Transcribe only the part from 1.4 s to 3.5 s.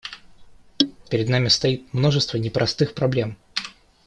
стоит множество непростых проблем.